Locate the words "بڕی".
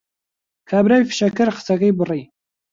1.99-2.23